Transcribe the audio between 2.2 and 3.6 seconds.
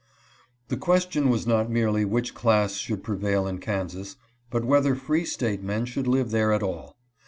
class should prevail in